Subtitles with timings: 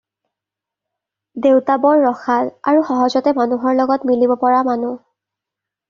[1.43, 5.03] দেউতা বৰ ৰসাল আৰু সহজতে মানুহৰ লগত মিলিব পৰা মানুহ।